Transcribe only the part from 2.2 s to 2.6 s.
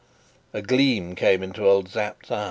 eye.